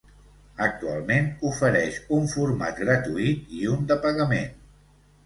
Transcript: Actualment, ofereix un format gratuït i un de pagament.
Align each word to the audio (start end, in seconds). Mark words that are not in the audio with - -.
Actualment, 0.67 1.27
ofereix 1.49 1.99
un 2.17 2.25
format 2.31 2.79
gratuït 2.87 3.53
i 3.59 3.63
un 3.75 3.85
de 3.93 3.99
pagament. 4.07 4.57